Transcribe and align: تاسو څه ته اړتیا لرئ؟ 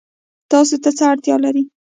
تاسو 0.51 0.73
څه 0.83 0.89
ته 0.97 1.03
اړتیا 1.11 1.35
لرئ؟ 1.43 1.63